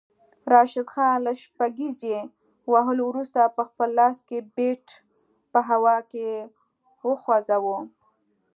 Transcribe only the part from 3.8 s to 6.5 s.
لاس کې بیټ په هوا کې